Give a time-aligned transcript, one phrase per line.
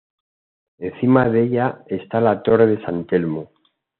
[0.79, 3.51] Encima de ella está la Torre de San Telmo.